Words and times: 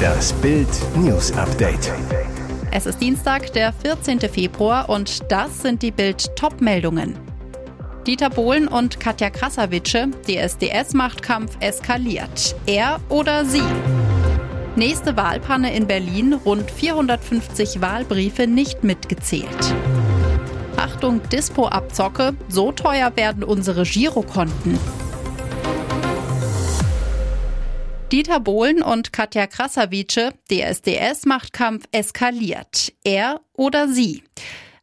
Das 0.00 0.32
Bild 0.34 0.68
News 0.96 1.32
Update. 1.32 1.92
Es 2.70 2.86
ist 2.86 3.00
Dienstag, 3.00 3.52
der 3.52 3.72
14. 3.72 4.20
Februar 4.20 4.88
und 4.88 5.30
das 5.30 5.62
sind 5.62 5.82
die 5.82 5.90
Bild 5.90 6.34
Top-Meldungen. 6.36 7.14
Dieter 8.06 8.30
Bohlen 8.30 8.68
und 8.68 8.98
Katja 8.98 9.30
Krasavice, 9.30 10.08
DSDS-Machtkampf 10.26 11.56
eskaliert. 11.60 12.54
Er 12.66 13.00
oder 13.08 13.44
sie? 13.44 13.62
Nächste 14.76 15.16
Wahlpanne 15.16 15.74
in 15.74 15.86
Berlin, 15.86 16.32
rund 16.32 16.70
450 16.70 17.80
Wahlbriefe 17.80 18.46
nicht 18.46 18.84
mitgezählt. 18.84 19.74
Achtung, 20.76 21.20
Dispo-Abzocke, 21.30 22.34
so 22.48 22.72
teuer 22.72 23.12
werden 23.16 23.44
unsere 23.44 23.82
Girokonten. 23.82 24.78
Dieter 28.12 28.40
Bohlen 28.40 28.82
und 28.82 29.12
Katja 29.12 29.46
Krasavice, 29.46 30.32
DSDS-Machtkampf 30.50 31.84
eskaliert. 31.92 32.92
Er 33.04 33.40
oder 33.52 33.86
sie? 33.86 34.24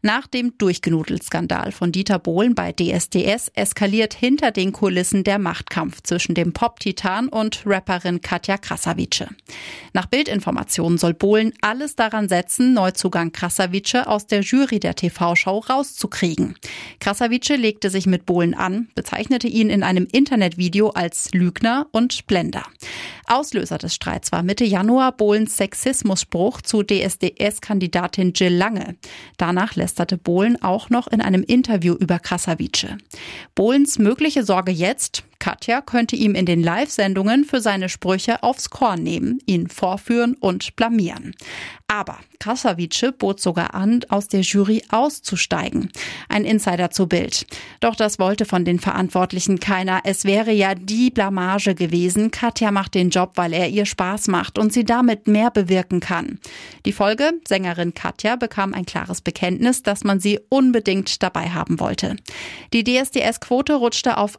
Nach 0.03 0.27
dem 0.27 0.55
Durchgenudelt-Skandal 0.59 1.71
von 1.71 1.91
Dieter 1.91 2.19
Bohlen 2.19 2.53
bei 2.53 2.71
DSDS 2.71 3.51
eskaliert 3.55 4.13
hinter 4.13 4.51
den 4.51 4.71
Kulissen 4.71 5.23
der 5.23 5.39
Machtkampf 5.39 6.01
zwischen 6.03 6.35
dem 6.35 6.53
Pop-Titan 6.53 7.27
und 7.29 7.63
Rapperin 7.65 8.21
Katja 8.21 8.57
Krasavice. 8.57 9.25
Nach 9.93 10.05
Bildinformationen 10.05 10.99
soll 10.99 11.15
Bohlen 11.15 11.51
alles 11.61 11.95
daran 11.95 12.29
setzen, 12.29 12.73
Neuzugang 12.73 13.31
Krasavice 13.31 14.05
aus 14.05 14.27
der 14.27 14.41
Jury 14.41 14.79
der 14.79 14.93
TV-Show 14.93 15.59
rauszukriegen. 15.67 16.55
Krasavice 16.99 17.57
legte 17.57 17.89
sich 17.89 18.05
mit 18.05 18.27
Bohlen 18.27 18.53
an, 18.53 18.89
bezeichnete 18.93 19.47
ihn 19.47 19.71
in 19.71 19.81
einem 19.81 20.07
Internetvideo 20.11 20.89
als 20.89 21.33
Lügner 21.33 21.87
und 21.91 22.27
Blender. 22.27 22.63
Auslöser 23.25 23.77
des 23.77 23.93
Streits 23.93 24.31
war 24.31 24.41
Mitte 24.41 24.63
Januar 24.63 25.11
Bohlens 25.11 25.57
Sexismusspruch 25.57 26.61
zu 26.61 26.83
DSDS-Kandidatin 26.83 28.31
Jill 28.33 28.55
Lange. 28.55 28.95
Danach 29.37 29.75
lästerte 29.87 30.17
Bohlen 30.17 30.61
auch 30.61 30.89
noch 30.89 31.07
in 31.07 31.21
einem 31.21 31.43
Interview 31.43 31.93
über 31.93 32.19
Krasavice. 32.19 32.97
Bohlens 33.55 33.97
mögliche 33.99 34.43
Sorge 34.43 34.73
jetzt, 34.73 35.23
Katja 35.39 35.81
könnte 35.81 36.15
ihm 36.15 36.35
in 36.35 36.45
den 36.45 36.63
Live-Sendungen 36.63 37.45
für 37.45 37.61
seine 37.61 37.89
Sprüche 37.89 38.43
aufs 38.43 38.69
Korn 38.69 39.03
nehmen, 39.03 39.39
ihn 39.45 39.69
vorführen 39.69 40.35
und 40.35 40.75
blamieren. 40.75 41.33
Aber 41.87 42.17
Krasavice 42.39 43.13
bot 43.17 43.39
sogar 43.39 43.73
an, 43.73 44.01
aus 44.09 44.27
der 44.27 44.41
Jury 44.41 44.83
auszusteigen. 44.89 45.89
Ein 46.27 46.43
Insider 46.43 46.91
zu 46.91 47.07
Bild. 47.07 47.47
Doch 47.79 47.95
das 47.95 48.19
wollte 48.19 48.45
von 48.45 48.65
den 48.65 48.79
Verantwortlichen 48.79 49.59
keiner. 49.59 50.01
Es 50.03 50.25
wäre 50.25 50.51
ja 50.51 50.75
die 50.75 51.09
Blamage 51.09 51.75
gewesen. 51.75 52.29
Katja 52.29 52.71
macht 52.71 52.93
den 52.93 53.09
Job, 53.09 53.33
weil 53.35 53.53
er 53.53 53.69
ihr 53.69 53.85
Spaß 53.85 54.27
macht 54.27 54.59
und 54.59 54.73
sie 54.73 54.83
damit 54.83 55.27
mehr 55.27 55.49
bewirken 55.49 56.01
kann. 56.01 56.39
Die 56.85 56.91
Folge? 56.91 57.31
Sängerin 57.47 57.93
Katja 57.93 58.35
bekam 58.35 58.73
ein 58.73 58.85
klares 58.85 59.21
Bekenntnis, 59.21 59.81
dass 59.81 60.03
man 60.03 60.19
sie 60.19 60.39
unbedingt 60.49 61.23
dabei 61.23 61.49
haben 61.49 61.79
wollte. 61.79 62.17
Die 62.73 62.83
DSDS-Quote 62.83 63.75
rutschte 63.75 64.17
auf 64.17 64.37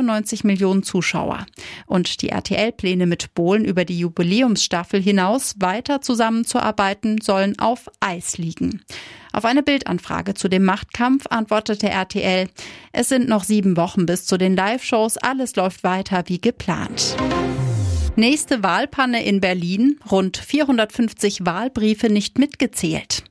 1,92 0.00 0.46
Millionen 0.46 0.82
Zuschauer. 0.82 1.46
Und 1.86 2.22
die 2.22 2.30
RTL-Pläne 2.30 3.06
mit 3.06 3.34
Bohlen 3.34 3.64
über 3.64 3.84
die 3.84 3.98
Jubiläumsstaffel 3.98 5.00
hinaus 5.00 5.54
weiter 5.58 6.00
zusammenzuarbeiten 6.00 7.20
sollen 7.20 7.58
auf 7.58 7.88
Eis 8.00 8.38
liegen. 8.38 8.82
Auf 9.32 9.44
eine 9.44 9.62
Bildanfrage 9.62 10.34
zu 10.34 10.48
dem 10.48 10.64
Machtkampf 10.64 11.26
antwortete 11.28 11.88
RTL, 11.90 12.48
es 12.92 13.08
sind 13.08 13.28
noch 13.28 13.44
sieben 13.44 13.76
Wochen 13.76 14.06
bis 14.06 14.24
zu 14.24 14.38
den 14.38 14.56
Live-Shows, 14.56 15.18
alles 15.18 15.56
läuft 15.56 15.84
weiter 15.84 16.24
wie 16.26 16.40
geplant. 16.40 17.16
Nächste 18.18 18.62
Wahlpanne 18.62 19.22
in 19.26 19.42
Berlin, 19.42 20.00
rund 20.10 20.38
450 20.38 21.44
Wahlbriefe 21.44 22.08
nicht 22.08 22.38
mitgezählt. 22.38 23.24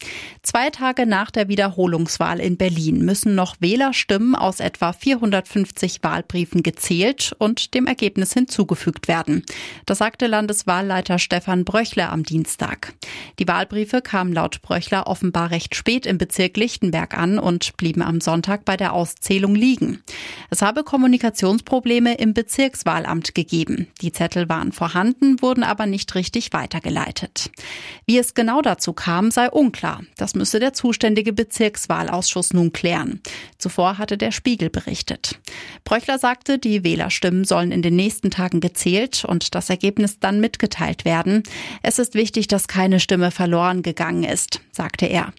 Zwei 0.43 0.69
Tage 0.69 1.07
nach 1.07 1.31
der 1.31 1.47
Wiederholungswahl 1.47 2.39
in 2.39 2.55
Berlin 2.55 3.03
müssen 3.03 3.33
noch 3.33 3.55
Wählerstimmen 3.61 4.35
aus 4.35 4.59
etwa 4.59 4.93
450 4.93 6.03
Wahlbriefen 6.03 6.61
gezählt 6.61 7.35
und 7.39 7.73
dem 7.73 7.87
Ergebnis 7.87 8.33
hinzugefügt 8.33 9.07
werden. 9.07 9.43
Das 9.87 9.97
sagte 9.97 10.27
Landeswahlleiter 10.27 11.17
Stefan 11.17 11.65
Bröchler 11.65 12.11
am 12.11 12.21
Dienstag. 12.21 12.93
Die 13.39 13.47
Wahlbriefe 13.47 14.03
kamen 14.03 14.33
laut 14.33 14.61
Bröchler 14.61 15.07
offenbar 15.07 15.49
recht 15.49 15.73
spät 15.73 16.05
im 16.05 16.19
Bezirk 16.19 16.57
Lichtenberg 16.57 17.17
an 17.17 17.39
und 17.39 17.75
blieben 17.75 18.03
am 18.03 18.21
Sonntag 18.21 18.65
bei 18.65 18.77
der 18.77 18.93
Auszählung 18.93 19.55
liegen. 19.55 20.03
Es 20.51 20.61
habe 20.61 20.83
Kommunikationsprobleme 20.83 22.17
im 22.19 22.35
Bezirkswahlamt 22.35 23.33
gegeben. 23.33 23.87
Die 24.01 24.11
Zettel 24.11 24.47
waren 24.47 24.74
vorhanden, 24.75 25.41
wurden 25.41 25.63
aber 25.63 25.87
nicht 25.87 26.13
richtig 26.13 26.53
weitergeleitet. 26.53 27.49
Wie 28.05 28.19
es 28.19 28.35
genau 28.35 28.61
dazu 28.61 28.93
kam, 28.93 29.31
sei 29.31 29.49
unklar. 29.49 30.03
Das 30.17 30.35
müsse 30.35 30.59
der 30.59 30.73
zuständige 30.73 31.33
Bezirkswahlausschuss 31.33 32.53
nun 32.53 32.71
klären. 32.73 33.21
Zuvor 33.57 33.97
hatte 33.97 34.17
der 34.17 34.31
Spiegel 34.31 34.69
berichtet. 34.69 35.39
Bröchler 35.83 36.19
sagte, 36.19 36.59
die 36.59 36.83
Wählerstimmen 36.83 37.45
sollen 37.45 37.71
in 37.71 37.81
den 37.81 37.95
nächsten 37.95 38.29
Tagen 38.29 38.59
gezählt 38.59 39.25
und 39.25 39.55
das 39.55 39.69
Ergebnis 39.69 40.19
dann 40.19 40.39
mitgeteilt 40.39 41.05
werden. 41.05 41.43
Es 41.81 41.97
ist 41.97 42.13
wichtig, 42.13 42.47
dass 42.47 42.67
keine 42.67 42.99
Stimme 42.99 43.31
verloren 43.31 43.81
gegangen 43.81 44.23
ist, 44.23 44.61
sagte 44.71 45.05
er. 45.05 45.33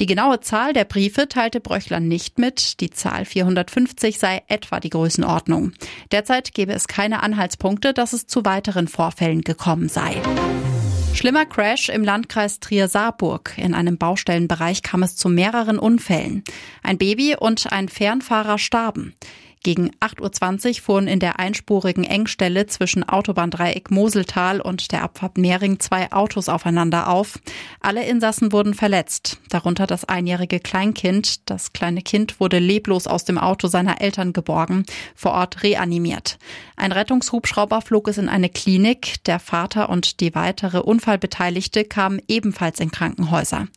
Die 0.00 0.06
genaue 0.06 0.40
Zahl 0.40 0.72
der 0.72 0.84
Briefe 0.84 1.28
teilte 1.28 1.60
Bröchler 1.60 2.00
nicht 2.00 2.38
mit. 2.38 2.80
Die 2.80 2.90
Zahl 2.90 3.24
450 3.24 4.18
sei 4.18 4.42
etwa 4.48 4.80
die 4.80 4.90
Größenordnung. 4.90 5.72
Derzeit 6.12 6.52
gebe 6.52 6.72
es 6.72 6.88
keine 6.88 7.22
Anhaltspunkte, 7.22 7.94
dass 7.94 8.12
es 8.12 8.26
zu 8.26 8.44
weiteren 8.44 8.73
Vorfällen 8.88 9.42
gekommen 9.42 9.88
sei. 9.88 10.20
Schlimmer 11.14 11.46
Crash 11.46 11.88
im 11.88 12.02
Landkreis 12.02 12.58
Trier-Saarburg. 12.58 13.54
In 13.56 13.72
einem 13.72 13.98
Baustellenbereich 13.98 14.82
kam 14.82 15.02
es 15.04 15.16
zu 15.16 15.28
mehreren 15.28 15.78
Unfällen. 15.78 16.42
Ein 16.82 16.98
Baby 16.98 17.36
und 17.38 17.72
ein 17.72 17.88
Fernfahrer 17.88 18.58
starben. 18.58 19.14
Gegen 19.64 19.92
8.20 20.00 20.68
Uhr 20.68 20.74
fuhren 20.82 21.08
in 21.08 21.20
der 21.20 21.38
einspurigen 21.38 22.04
Engstelle 22.04 22.66
zwischen 22.66 23.02
Autobahndreieck 23.02 23.90
Moseltal 23.90 24.60
und 24.60 24.92
der 24.92 25.02
Abfahrt 25.02 25.38
Mehring 25.38 25.80
zwei 25.80 26.12
Autos 26.12 26.50
aufeinander 26.50 27.08
auf. 27.08 27.38
Alle 27.80 28.04
Insassen 28.04 28.52
wurden 28.52 28.74
verletzt, 28.74 29.38
darunter 29.48 29.86
das 29.86 30.04
einjährige 30.04 30.60
Kleinkind. 30.60 31.48
Das 31.48 31.72
kleine 31.72 32.02
Kind 32.02 32.40
wurde 32.40 32.58
leblos 32.58 33.06
aus 33.06 33.24
dem 33.24 33.38
Auto 33.38 33.66
seiner 33.66 34.02
Eltern 34.02 34.34
geborgen, 34.34 34.84
vor 35.14 35.32
Ort 35.32 35.62
reanimiert. 35.62 36.38
Ein 36.76 36.92
Rettungshubschrauber 36.92 37.80
flog 37.80 38.08
es 38.08 38.18
in 38.18 38.28
eine 38.28 38.50
Klinik. 38.50 39.24
Der 39.24 39.38
Vater 39.38 39.88
und 39.88 40.20
die 40.20 40.34
weitere 40.34 40.80
Unfallbeteiligte 40.80 41.84
kamen 41.84 42.20
ebenfalls 42.28 42.80
in 42.80 42.90
Krankenhäuser. 42.90 43.68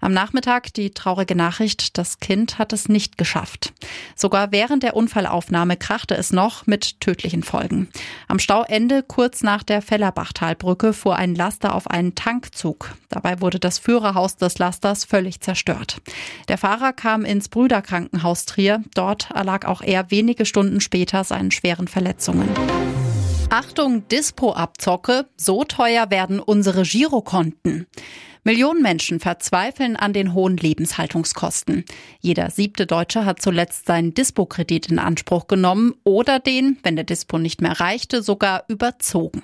Am 0.00 0.12
Nachmittag 0.12 0.72
die 0.74 0.90
traurige 0.90 1.34
Nachricht, 1.34 1.98
das 1.98 2.20
Kind 2.20 2.58
hat 2.58 2.72
es 2.72 2.88
nicht 2.88 3.18
geschafft. 3.18 3.72
Sogar 4.16 4.50
während 4.50 4.82
der 4.82 4.96
Unfallaufnahme 4.96 5.76
krachte 5.76 6.16
es 6.16 6.32
noch 6.32 6.66
mit 6.66 7.00
tödlichen 7.00 7.42
Folgen. 7.42 7.88
Am 8.26 8.38
Stauende 8.38 9.02
kurz 9.02 9.42
nach 9.42 9.62
der 9.62 9.82
Fellerbachtalbrücke 9.82 10.92
fuhr 10.92 11.16
ein 11.16 11.34
Laster 11.34 11.74
auf 11.74 11.88
einen 11.90 12.14
Tankzug. 12.14 12.94
Dabei 13.10 13.40
wurde 13.40 13.58
das 13.58 13.78
Führerhaus 13.78 14.36
des 14.36 14.58
Lasters 14.58 15.04
völlig 15.04 15.40
zerstört. 15.40 16.00
Der 16.48 16.56
Fahrer 16.56 16.92
kam 16.92 17.24
ins 17.24 17.48
Brüderkrankenhaus 17.48 18.46
Trier. 18.46 18.82
Dort 18.94 19.30
erlag 19.32 19.66
auch 19.66 19.82
er 19.82 20.10
wenige 20.10 20.46
Stunden 20.46 20.80
später 20.80 21.24
seinen 21.24 21.50
schweren 21.50 21.88
Verletzungen. 21.88 22.48
Achtung, 23.50 24.06
Dispo-Abzocke, 24.08 25.26
so 25.36 25.64
teuer 25.64 26.10
werden 26.10 26.38
unsere 26.38 26.82
Girokonten. 26.84 27.88
Millionen 28.42 28.80
Menschen 28.80 29.20
verzweifeln 29.20 29.96
an 29.96 30.12
den 30.12 30.32
hohen 30.32 30.56
Lebenshaltungskosten. 30.56 31.84
Jeder 32.20 32.50
siebte 32.50 32.86
Deutsche 32.86 33.24
hat 33.24 33.42
zuletzt 33.42 33.86
seinen 33.86 34.14
Dispo-Kredit 34.14 34.86
in 34.90 34.98
Anspruch 34.98 35.46
genommen 35.46 35.94
oder 36.04 36.38
den, 36.38 36.78
wenn 36.82 36.96
der 36.96 37.04
Dispo 37.04 37.38
nicht 37.38 37.60
mehr 37.60 37.80
reichte, 37.80 38.22
sogar 38.22 38.64
überzogen. 38.68 39.42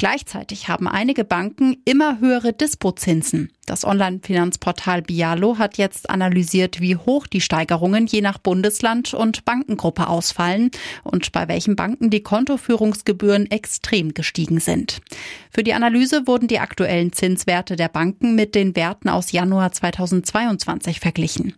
Gleichzeitig 0.00 0.68
haben 0.68 0.88
einige 0.88 1.24
Banken 1.24 1.76
immer 1.84 2.20
höhere 2.20 2.54
Dispozinsen. 2.54 3.52
Das 3.66 3.84
Online-Finanzportal 3.84 5.02
Bialo 5.02 5.58
hat 5.58 5.76
jetzt 5.76 6.08
analysiert, 6.08 6.80
wie 6.80 6.96
hoch 6.96 7.26
die 7.26 7.42
Steigerungen 7.42 8.06
je 8.06 8.22
nach 8.22 8.38
Bundesland 8.38 9.12
und 9.12 9.44
Bankengruppe 9.44 10.08
ausfallen 10.08 10.70
und 11.04 11.32
bei 11.32 11.48
welchen 11.48 11.76
Banken 11.76 12.08
die 12.08 12.22
Kontoführungsgebühren 12.22 13.50
extrem 13.50 14.14
gestiegen 14.14 14.58
sind. 14.58 15.02
Für 15.50 15.62
die 15.62 15.74
Analyse 15.74 16.26
wurden 16.26 16.48
die 16.48 16.60
aktuellen 16.60 17.12
Zinswerte 17.12 17.76
der 17.76 17.88
Banken 17.88 18.34
mit 18.34 18.54
den 18.54 18.74
Werten 18.76 19.10
aus 19.10 19.32
Januar 19.32 19.70
2022 19.70 20.98
verglichen. 20.98 21.56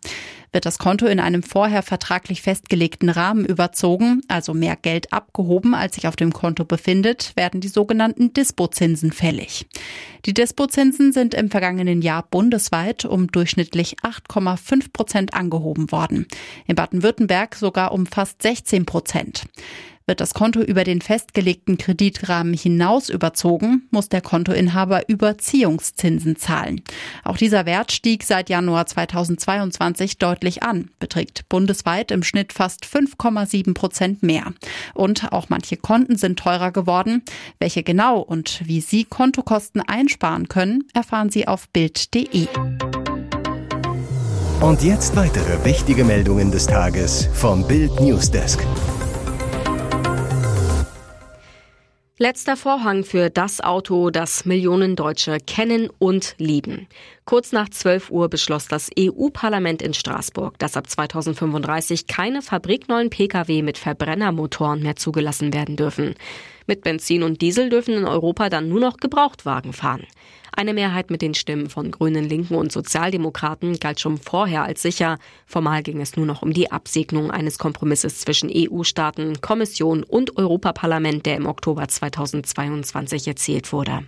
Wird 0.52 0.66
das 0.66 0.78
Konto 0.78 1.06
in 1.06 1.18
einem 1.18 1.42
vorher 1.42 1.82
vertraglich 1.82 2.42
festgelegten 2.42 3.08
Rahmen 3.08 3.46
überzogen, 3.46 4.20
also 4.28 4.52
mehr 4.52 4.76
Geld 4.76 5.10
abgehoben, 5.10 5.74
als 5.74 5.94
sich 5.94 6.06
auf 6.06 6.14
dem 6.14 6.30
Konto 6.32 6.66
befindet, 6.66 7.32
werden 7.36 7.62
die 7.62 7.68
sogenannten 7.68 8.34
Dispozinsen 8.34 9.12
fällig. 9.12 9.66
Die 10.26 10.34
Dispozinsen 10.34 11.12
sind 11.12 11.32
im 11.32 11.50
vergangenen 11.50 12.02
Jahr 12.02 12.26
bundesweit 12.30 13.06
um 13.06 13.28
durchschnittlich 13.28 13.96
8,5 14.02 14.92
Prozent 14.92 15.32
angehoben 15.32 15.90
worden. 15.90 16.26
In 16.66 16.76
Baden-Württemberg 16.76 17.54
sogar 17.54 17.92
um 17.92 18.04
fast 18.04 18.42
16 18.42 18.84
Prozent. 18.84 19.44
Wird 20.06 20.20
das 20.20 20.34
Konto 20.34 20.60
über 20.60 20.84
den 20.84 21.00
festgelegten 21.00 21.78
Kreditrahmen 21.78 22.54
hinaus 22.54 23.08
überzogen, 23.08 23.88
muss 23.90 24.08
der 24.08 24.20
Kontoinhaber 24.20 25.08
Überziehungszinsen 25.08 26.36
zahlen. 26.36 26.82
Auch 27.24 27.36
dieser 27.36 27.66
Wert 27.66 27.92
stieg 27.92 28.24
seit 28.24 28.50
Januar 28.50 28.86
2022 28.86 30.18
deutlich 30.18 30.62
an, 30.62 30.90
beträgt 30.98 31.48
bundesweit 31.48 32.10
im 32.10 32.22
Schnitt 32.22 32.52
fast 32.52 32.84
5,7 32.84 33.74
Prozent 33.74 34.22
mehr. 34.22 34.52
Und 34.94 35.32
auch 35.32 35.48
manche 35.48 35.76
Konten 35.76 36.16
sind 36.16 36.38
teurer 36.38 36.72
geworden. 36.72 37.22
Welche 37.58 37.82
genau 37.82 38.18
und 38.20 38.62
wie 38.64 38.80
Sie 38.80 39.04
Kontokosten 39.04 39.80
einsparen 39.80 40.48
können, 40.48 40.84
erfahren 40.94 41.30
Sie 41.30 41.46
auf 41.46 41.68
Bild.de. 41.68 42.48
Und 44.60 44.82
jetzt 44.84 45.16
weitere 45.16 45.64
wichtige 45.64 46.04
Meldungen 46.04 46.52
des 46.52 46.66
Tages 46.66 47.28
vom 47.32 47.66
Bild 47.66 48.00
Newsdesk. 48.00 48.64
Letzter 52.22 52.56
Vorhang 52.56 53.02
für 53.02 53.30
das 53.30 53.60
Auto, 53.60 54.10
das 54.10 54.44
Millionen 54.44 54.94
Deutsche 54.94 55.38
kennen 55.44 55.90
und 55.98 56.36
lieben. 56.38 56.86
Kurz 57.24 57.50
nach 57.50 57.68
12 57.68 58.12
Uhr 58.12 58.28
beschloss 58.28 58.68
das 58.68 58.90
EU-Parlament 58.96 59.82
in 59.82 59.92
Straßburg, 59.92 60.56
dass 60.60 60.76
ab 60.76 60.88
2035 60.88 62.06
keine 62.06 62.40
fabrikneuen 62.40 63.10
Pkw 63.10 63.62
mit 63.62 63.76
Verbrennermotoren 63.76 64.84
mehr 64.84 64.94
zugelassen 64.94 65.52
werden 65.52 65.74
dürfen. 65.74 66.14
Mit 66.68 66.82
Benzin 66.82 67.24
und 67.24 67.40
Diesel 67.40 67.70
dürfen 67.70 67.94
in 67.94 68.04
Europa 68.04 68.50
dann 68.50 68.68
nur 68.68 68.78
noch 68.78 68.98
Gebrauchtwagen 68.98 69.72
fahren. 69.72 70.06
Eine 70.54 70.74
Mehrheit 70.74 71.10
mit 71.10 71.22
den 71.22 71.34
Stimmen 71.34 71.70
von 71.70 71.90
Grünen, 71.90 72.28
Linken 72.28 72.54
und 72.56 72.70
Sozialdemokraten 72.70 73.80
galt 73.80 74.00
schon 74.00 74.18
vorher 74.18 74.64
als 74.64 74.82
sicher. 74.82 75.18
Formal 75.46 75.82
ging 75.82 76.00
es 76.00 76.16
nur 76.16 76.26
noch 76.26 76.42
um 76.42 76.52
die 76.52 76.70
Absegnung 76.70 77.30
eines 77.30 77.58
Kompromisses 77.58 78.20
zwischen 78.20 78.50
EU-Staaten, 78.54 79.40
Kommission 79.40 80.02
und 80.02 80.36
Europaparlament, 80.36 81.24
der 81.24 81.36
im 81.36 81.46
Oktober 81.46 81.88
2022 81.88 83.26
erzielt 83.26 83.72
wurde. 83.72 84.00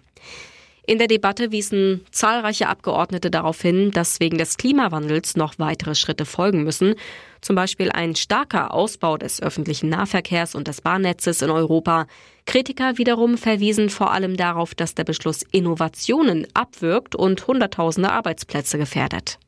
In 0.86 0.98
der 0.98 1.06
Debatte 1.06 1.50
wiesen 1.50 2.04
zahlreiche 2.10 2.68
Abgeordnete 2.68 3.30
darauf 3.30 3.60
hin, 3.62 3.90
dass 3.90 4.20
wegen 4.20 4.36
des 4.36 4.58
Klimawandels 4.58 5.34
noch 5.34 5.58
weitere 5.58 5.94
Schritte 5.94 6.26
folgen 6.26 6.62
müssen, 6.62 6.94
zum 7.40 7.56
Beispiel 7.56 7.90
ein 7.90 8.14
starker 8.16 8.74
Ausbau 8.74 9.16
des 9.16 9.42
öffentlichen 9.42 9.88
Nahverkehrs 9.88 10.54
und 10.54 10.68
des 10.68 10.82
Bahnnetzes 10.82 11.40
in 11.40 11.48
Europa. 11.48 12.06
Kritiker 12.44 12.98
wiederum 12.98 13.38
verwiesen 13.38 13.88
vor 13.88 14.12
allem 14.12 14.36
darauf, 14.36 14.74
dass 14.74 14.94
der 14.94 15.04
Beschluss 15.04 15.42
Innovationen 15.52 16.46
abwirkt 16.52 17.14
und 17.14 17.46
Hunderttausende 17.46 18.12
Arbeitsplätze 18.12 18.76
gefährdet. 18.76 19.38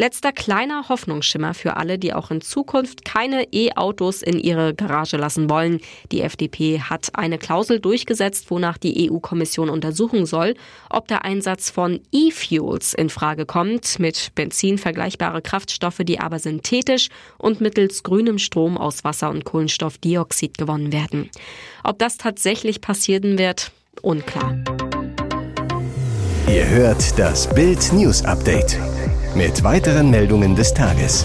Letzter 0.00 0.30
kleiner 0.30 0.88
Hoffnungsschimmer 0.88 1.54
für 1.54 1.76
alle, 1.76 1.98
die 1.98 2.14
auch 2.14 2.30
in 2.30 2.40
Zukunft 2.40 3.04
keine 3.04 3.52
E-Autos 3.52 4.22
in 4.22 4.38
ihre 4.38 4.72
Garage 4.72 5.16
lassen 5.16 5.50
wollen. 5.50 5.80
Die 6.12 6.20
FDP 6.20 6.80
hat 6.80 7.10
eine 7.14 7.36
Klausel 7.36 7.80
durchgesetzt, 7.80 8.48
wonach 8.52 8.78
die 8.78 9.10
EU-Kommission 9.10 9.68
untersuchen 9.68 10.24
soll, 10.24 10.54
ob 10.88 11.08
der 11.08 11.24
Einsatz 11.24 11.70
von 11.70 12.00
E-Fuels 12.12 12.94
in 12.94 13.10
Frage 13.10 13.44
kommt, 13.44 13.98
mit 13.98 14.30
Benzin 14.36 14.78
vergleichbare 14.78 15.42
Kraftstoffe, 15.42 16.02
die 16.02 16.20
aber 16.20 16.38
synthetisch 16.38 17.08
und 17.36 17.60
mittels 17.60 18.04
grünem 18.04 18.38
Strom 18.38 18.78
aus 18.78 19.02
Wasser 19.02 19.30
und 19.30 19.44
Kohlenstoffdioxid 19.44 20.58
gewonnen 20.58 20.92
werden. 20.92 21.28
Ob 21.82 21.98
das 21.98 22.18
tatsächlich 22.18 22.80
passieren 22.80 23.36
wird, 23.36 23.72
unklar. 24.02 24.58
Ihr 26.48 26.68
hört 26.68 27.18
das 27.18 27.52
Bild 27.52 27.92
News 27.92 28.24
Update 28.24 28.78
mit 29.38 29.62
weiteren 29.62 30.10
Meldungen 30.10 30.56
des 30.56 30.74
Tages. 30.74 31.24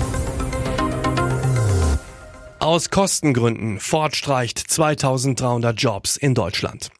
Aus 2.59 2.91
Kostengründen 2.91 3.79
Ford 3.79 4.15
streicht 4.15 4.59
2300 4.59 5.81
Jobs 5.81 6.15
in 6.15 6.35
Deutschland. 6.35 6.91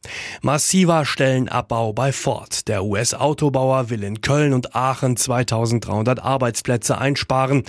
Massiver 0.42 1.04
Stellenabbau 1.04 1.92
bei 1.92 2.10
Ford. 2.10 2.66
Der 2.66 2.82
US-Autobauer 2.82 3.90
will 3.90 4.02
in 4.02 4.22
Köln 4.22 4.52
und 4.52 4.74
Aachen 4.74 5.16
2300 5.16 6.18
Arbeitsplätze 6.18 6.98
einsparen. 6.98 7.62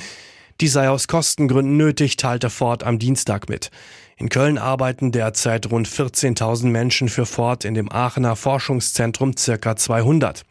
Dies 0.59 0.73
sei 0.73 0.89
aus 0.89 1.07
Kostengründen 1.07 1.77
nötig, 1.77 2.17
teilte 2.17 2.49
Ford 2.49 2.83
am 2.83 2.97
Dienstag 2.97 3.47
mit. 3.47 3.69
In 4.17 4.29
Köln 4.29 4.57
arbeiten 4.57 5.11
derzeit 5.11 5.69
rund 5.69 5.87
14.000 5.87 6.65
Menschen 6.65 7.09
für 7.09 7.27
Ford, 7.27 7.63
in 7.63 7.75
dem 7.75 7.91
Aachener 7.91 8.35
Forschungszentrum 8.35 9.37
circa 9.37 9.75
200. 9.75 10.43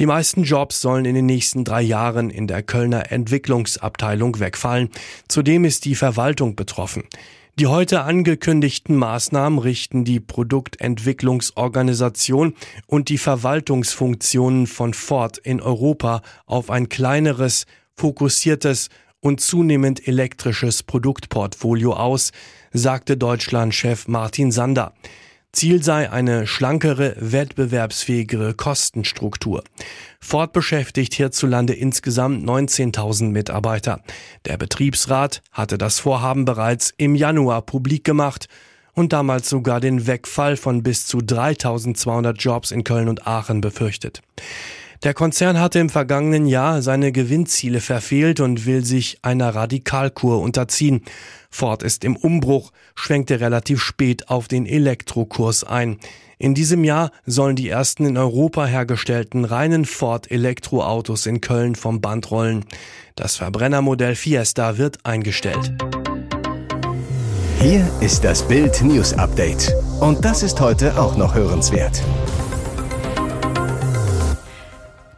Die 0.00 0.06
meisten 0.06 0.42
Jobs 0.42 0.80
sollen 0.80 1.04
in 1.04 1.14
den 1.14 1.26
nächsten 1.26 1.62
drei 1.62 1.80
Jahren 1.80 2.30
in 2.30 2.48
der 2.48 2.64
Kölner 2.64 3.12
Entwicklungsabteilung 3.12 4.40
wegfallen. 4.40 4.88
Zudem 5.28 5.64
ist 5.64 5.84
die 5.84 5.94
Verwaltung 5.94 6.56
betroffen. 6.56 7.04
Die 7.60 7.68
heute 7.68 8.00
angekündigten 8.00 8.96
Maßnahmen 8.96 9.60
richten 9.60 10.04
die 10.04 10.18
Produktentwicklungsorganisation 10.18 12.54
und 12.88 13.08
die 13.08 13.18
Verwaltungsfunktionen 13.18 14.66
von 14.66 14.92
Ford 14.92 15.38
in 15.38 15.60
Europa 15.60 16.22
auf 16.46 16.70
ein 16.70 16.88
kleineres, 16.88 17.66
fokussiertes 17.94 18.88
und 19.20 19.40
zunehmend 19.40 20.08
elektrisches 20.08 20.82
Produktportfolio 20.82 21.92
aus, 21.92 22.32
sagte 22.72 23.16
Deutschlandchef 23.16 24.08
Martin 24.08 24.50
Sander. 24.50 24.92
Ziel 25.54 25.82
sei 25.84 26.10
eine 26.10 26.48
schlankere, 26.48 27.14
wettbewerbsfähigere 27.18 28.54
Kostenstruktur. 28.54 29.62
Ford 30.20 30.52
beschäftigt 30.52 31.14
hierzulande 31.14 31.74
insgesamt 31.74 32.44
19.000 32.44 33.30
Mitarbeiter. 33.30 34.00
Der 34.46 34.56
Betriebsrat 34.56 35.42
hatte 35.52 35.78
das 35.78 36.00
Vorhaben 36.00 36.44
bereits 36.44 36.92
im 36.96 37.14
Januar 37.14 37.62
publik 37.62 38.02
gemacht 38.02 38.48
und 38.94 39.12
damals 39.12 39.48
sogar 39.48 39.78
den 39.78 40.08
Wegfall 40.08 40.56
von 40.56 40.82
bis 40.82 41.06
zu 41.06 41.18
3.200 41.18 42.32
Jobs 42.32 42.72
in 42.72 42.82
Köln 42.82 43.08
und 43.08 43.26
Aachen 43.26 43.60
befürchtet. 43.60 44.22
Der 45.04 45.12
Konzern 45.12 45.60
hatte 45.60 45.80
im 45.80 45.90
vergangenen 45.90 46.46
Jahr 46.46 46.80
seine 46.80 47.12
Gewinnziele 47.12 47.82
verfehlt 47.82 48.40
und 48.40 48.64
will 48.64 48.82
sich 48.86 49.18
einer 49.20 49.54
Radikalkur 49.54 50.40
unterziehen. 50.40 51.02
Ford 51.50 51.82
ist 51.82 52.04
im 52.04 52.16
Umbruch, 52.16 52.72
schwenkte 52.94 53.38
relativ 53.38 53.82
spät 53.82 54.30
auf 54.30 54.48
den 54.48 54.64
Elektrokurs 54.64 55.62
ein. 55.62 55.98
In 56.38 56.54
diesem 56.54 56.84
Jahr 56.84 57.10
sollen 57.26 57.54
die 57.54 57.68
ersten 57.68 58.06
in 58.06 58.16
Europa 58.16 58.64
hergestellten 58.64 59.44
reinen 59.44 59.84
Ford 59.84 60.30
Elektroautos 60.30 61.26
in 61.26 61.42
Köln 61.42 61.74
vom 61.74 62.00
Band 62.00 62.30
rollen. 62.30 62.64
Das 63.14 63.36
Verbrennermodell 63.36 64.14
Fiesta 64.14 64.78
wird 64.78 65.04
eingestellt. 65.04 65.74
Hier 67.60 67.86
ist 68.00 68.24
das 68.24 68.42
Bild 68.48 68.82
News 68.82 69.12
Update. 69.12 69.70
Und 70.00 70.24
das 70.24 70.42
ist 70.42 70.60
heute 70.62 70.98
auch 70.98 71.18
noch 71.18 71.34
hörenswert. 71.34 72.02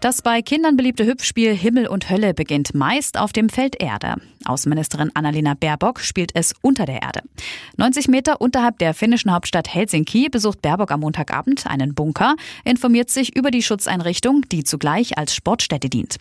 Das 0.07 0.23
bei 0.23 0.41
Kindern 0.41 0.77
beliebte 0.77 1.05
Hüpfspiel 1.05 1.53
Himmel 1.53 1.89
und 1.89 2.09
Hölle 2.09 2.33
beginnt 2.33 2.77
meist 2.77 3.19
auf 3.19 3.33
dem 3.33 3.49
Feld 3.49 3.83
Erde. 3.83 4.15
Außenministerin 4.45 5.11
Annalena 5.15 5.55
Baerbock 5.55 5.99
spielt 5.99 6.31
es 6.35 6.55
unter 6.63 6.87
der 6.87 7.03
Erde. 7.03 7.23
90 7.77 8.07
Meter 8.07 8.41
unterhalb 8.41 8.79
der 8.79 8.95
finnischen 8.95 9.33
Hauptstadt 9.33 9.75
Helsinki 9.75 10.29
besucht 10.29 10.63
Baerbock 10.63 10.93
am 10.93 11.01
Montagabend 11.01 11.67
einen 11.67 11.97
Bunker, 11.97 12.37
informiert 12.63 13.11
sich 13.11 13.35
über 13.35 13.51
die 13.51 13.65
Schutzeinrichtung, 13.65 14.43
die 14.43 14.63
zugleich 14.63 15.19
als 15.19 15.35
Sportstätte 15.35 15.89
dient. 15.89 16.19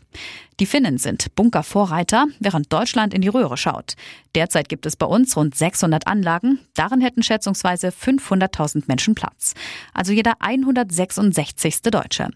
Die 0.59 0.65
Finnen 0.65 0.97
sind 0.97 1.35
Bunkervorreiter, 1.35 2.25
während 2.39 2.73
Deutschland 2.73 3.13
in 3.13 3.21
die 3.21 3.27
Röhre 3.27 3.55
schaut. 3.55 3.93
Derzeit 4.33 4.67
gibt 4.67 4.87
es 4.87 4.95
bei 4.95 5.05
uns 5.05 5.37
rund 5.37 5.53
600 5.53 6.07
Anlagen. 6.07 6.57
Darin 6.73 7.01
hätten 7.01 7.21
schätzungsweise 7.21 7.89
500.000 7.89 8.85
Menschen 8.87 9.13
Platz. 9.13 9.53
Also 9.93 10.11
jeder 10.11 10.33
166. 10.39 11.83
Deutsche. 11.83 12.29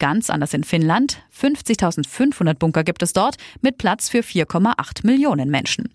Ganz 0.00 0.30
anders 0.30 0.54
in 0.54 0.64
Finnland. 0.64 1.18
50.500 1.38 2.54
Bunker 2.54 2.84
gibt 2.84 3.02
es 3.02 3.12
dort 3.12 3.36
mit 3.60 3.76
Platz 3.76 4.08
für 4.08 4.20
4,8 4.20 5.06
Millionen 5.06 5.50
Menschen. 5.50 5.90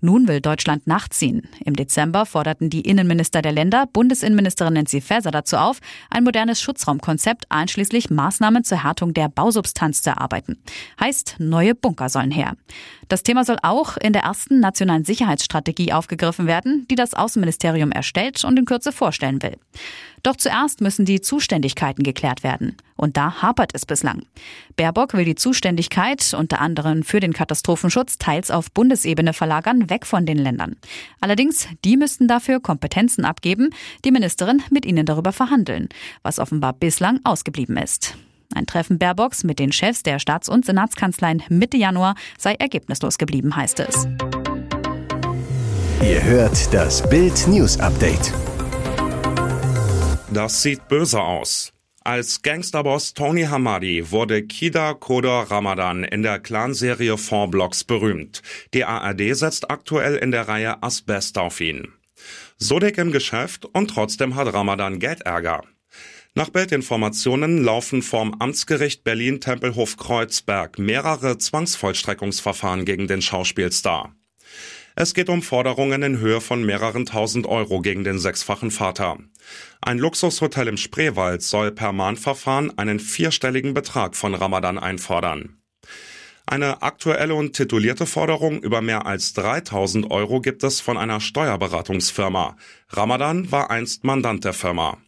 Nun 0.00 0.28
will 0.28 0.40
Deutschland 0.40 0.86
nachziehen. 0.86 1.48
Im 1.64 1.76
Dezember 1.76 2.24
forderten 2.24 2.70
die 2.70 2.80
Innenminister 2.80 3.42
der 3.42 3.52
Länder 3.52 3.86
Bundesinnenministerin 3.92 4.74
Nancy 4.74 5.00
Faeser 5.00 5.30
dazu 5.30 5.56
auf, 5.56 5.80
ein 6.08 6.24
modernes 6.24 6.60
Schutzraumkonzept 6.62 7.44
einschließlich 7.50 8.10
Maßnahmen 8.10 8.64
zur 8.64 8.82
Härtung 8.82 9.12
der 9.12 9.28
Bausubstanz 9.28 10.02
zu 10.02 10.10
erarbeiten. 10.10 10.58
Heißt, 10.98 11.36
neue 11.38 11.74
Bunker 11.74 12.08
sollen 12.08 12.30
her. 12.30 12.54
Das 13.08 13.22
Thema 13.22 13.44
soll 13.44 13.58
auch 13.62 13.96
in 13.96 14.12
der 14.12 14.22
ersten 14.22 14.60
nationalen 14.60 15.04
Sicherheitsstrategie 15.04 15.92
aufgegriffen 15.92 16.46
werden, 16.46 16.86
die 16.90 16.94
das 16.94 17.12
Außenministerium 17.12 17.92
erstellt 17.92 18.42
und 18.44 18.58
in 18.58 18.64
Kürze 18.64 18.92
vorstellen 18.92 19.42
will. 19.42 19.56
Doch 20.22 20.36
zuerst 20.36 20.80
müssen 20.80 21.04
die 21.04 21.20
Zuständigkeiten 21.20 22.02
geklärt 22.02 22.42
werden. 22.42 22.76
Und 22.96 23.16
da 23.16 23.40
hapert 23.40 23.74
es 23.74 23.86
bislang. 23.86 24.26
Baerbock 24.76 25.14
will 25.14 25.24
die 25.24 25.34
Zuständigkeit 25.34 26.34
unter 26.34 26.60
anderem 26.60 27.02
für 27.02 27.20
den 27.20 27.32
Katastrophenschutz 27.32 28.18
teils 28.18 28.50
auf 28.50 28.70
Bundesebene 28.70 29.32
verlagern, 29.32 29.89
weg 29.90 30.06
von 30.06 30.24
den 30.24 30.38
Ländern. 30.38 30.76
Allerdings, 31.20 31.68
die 31.84 31.96
müssten 31.96 32.28
dafür 32.28 32.60
Kompetenzen 32.60 33.24
abgeben, 33.24 33.70
die 34.04 34.12
Ministerin 34.12 34.62
mit 34.70 34.86
ihnen 34.86 35.04
darüber 35.04 35.32
verhandeln, 35.32 35.88
was 36.22 36.38
offenbar 36.38 36.72
bislang 36.72 37.20
ausgeblieben 37.24 37.76
ist. 37.76 38.16
Ein 38.54 38.66
Treffen 38.66 38.98
Baerbocks 38.98 39.44
mit 39.44 39.58
den 39.58 39.72
Chefs 39.72 40.02
der 40.02 40.18
Staats- 40.18 40.48
und 40.48 40.64
Senatskanzleien 40.64 41.42
Mitte 41.48 41.76
Januar 41.76 42.14
sei 42.38 42.54
ergebnislos 42.54 43.18
geblieben, 43.18 43.54
heißt 43.54 43.80
es. 43.80 44.08
Ihr 46.02 46.22
hört 46.22 46.72
das 46.72 47.08
Bild 47.08 47.46
News 47.46 47.78
Update. 47.78 48.32
Das 50.32 50.62
sieht 50.62 50.88
böse 50.88 51.20
aus. 51.20 51.72
Als 52.02 52.40
Gangsterboss 52.40 53.12
Tony 53.12 53.42
Hamadi 53.42 54.10
wurde 54.10 54.42
Kida 54.42 54.94
Kodor 54.94 55.50
Ramadan 55.50 56.02
in 56.02 56.22
der 56.22 56.38
Clanserie 56.38 57.18
Four 57.18 57.48
Blocks 57.50 57.84
berühmt. 57.84 58.40
Die 58.72 58.86
ARD 58.86 59.36
setzt 59.36 59.70
aktuell 59.70 60.16
in 60.16 60.30
der 60.30 60.48
Reihe 60.48 60.82
Asbest 60.82 61.36
auf 61.36 61.60
ihn. 61.60 61.92
So 62.56 62.78
dick 62.78 62.96
im 62.96 63.12
Geschäft 63.12 63.66
und 63.66 63.88
trotzdem 63.88 64.34
hat 64.34 64.50
Ramadan 64.52 64.98
Geldärger. 64.98 65.62
Nach 66.34 66.48
Bildinformationen 66.48 67.62
laufen 67.62 68.00
vorm 68.00 68.34
Amtsgericht 68.38 69.04
Berlin-Tempelhof-Kreuzberg 69.04 70.78
mehrere 70.78 71.36
Zwangsvollstreckungsverfahren 71.36 72.86
gegen 72.86 73.08
den 73.08 73.20
Schauspielstar. 73.20 74.14
Es 75.02 75.14
geht 75.14 75.30
um 75.30 75.40
Forderungen 75.40 76.02
in 76.02 76.18
Höhe 76.18 76.42
von 76.42 76.62
mehreren 76.62 77.06
tausend 77.06 77.46
Euro 77.46 77.80
gegen 77.80 78.04
den 78.04 78.18
sechsfachen 78.18 78.70
Vater. 78.70 79.16
Ein 79.80 79.96
Luxushotel 79.96 80.68
im 80.68 80.76
Spreewald 80.76 81.40
soll 81.40 81.72
per 81.72 81.92
Mahnverfahren 81.92 82.76
einen 82.76 83.00
vierstelligen 83.00 83.72
Betrag 83.72 84.14
von 84.14 84.34
Ramadan 84.34 84.76
einfordern. 84.76 85.56
Eine 86.44 86.82
aktuelle 86.82 87.34
und 87.34 87.56
titulierte 87.56 88.04
Forderung 88.04 88.62
über 88.62 88.82
mehr 88.82 89.06
als 89.06 89.32
3000 89.32 90.10
Euro 90.10 90.42
gibt 90.42 90.64
es 90.64 90.82
von 90.82 90.98
einer 90.98 91.20
Steuerberatungsfirma. 91.20 92.58
Ramadan 92.90 93.50
war 93.50 93.70
einst 93.70 94.04
Mandant 94.04 94.44
der 94.44 94.52
Firma. 94.52 94.98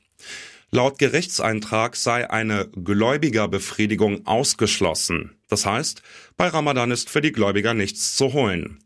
Laut 0.71 0.99
Gerichtseintrag 0.99 1.97
sei 1.97 2.31
eine 2.31 2.71
Gläubigerbefriedigung 2.83 4.27
ausgeschlossen. 4.27 5.37
Das 5.51 5.67
heißt, 5.67 6.01
bei 6.39 6.49
Ramadan 6.49 6.91
ist 6.91 7.11
für 7.11 7.21
die 7.21 7.33
Gläubiger 7.33 7.75
nichts 7.75 8.17
zu 8.17 8.33
holen. 8.33 8.79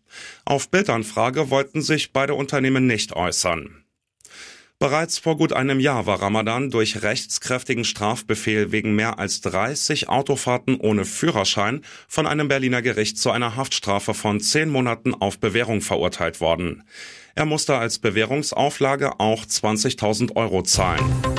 Auf 0.45 0.71
Bildanfrage 0.71 1.51
wollten 1.51 1.83
sich 1.83 2.13
beide 2.13 2.35
Unternehmen 2.35 2.87
nicht 2.87 3.15
äußern. 3.15 3.87
Bereits 4.79 5.17
vor 5.17 5.39
gut 5.39 5.55
einem 5.55 5.81
Jahr 5.81 6.05
war 6.05 6.21
Ramadan 6.21 6.71
durch 6.71 7.03
rechtskräftigen 7.03 7.85
Strafbefehl 7.85 8.73
wegen 8.73 8.95
mehr 8.95 9.19
als 9.19 9.41
30 9.41 10.11
Autofahrten 10.11 10.79
ohne 10.79 11.07
Führerschein 11.07 11.83
von 12.09 12.27
einem 12.27 12.49
Berliner 12.49 12.83
Gericht 12.83 13.19
zu 13.19 13.31
einer 13.31 13.57
Haftstrafe 13.57 14.13
von 14.13 14.39
zehn 14.39 14.69
Monaten 14.69 15.15
auf 15.15 15.39
Bewährung 15.39 15.81
verurteilt 15.81 16.43
worden. 16.43 16.83
Er 17.35 17.47
musste 17.47 17.77
als 17.77 17.99
Bewährungsauflage 17.99 19.19
auch 19.19 19.47
20.000 19.47 20.37
Euro 20.37 20.63
zahlen. 20.63 21.36